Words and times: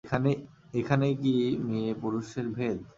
এইখানেই 0.73 1.15
কি 1.21 1.33
মেয়েপুরুষের 1.67 2.47
ভেদ। 2.49 2.77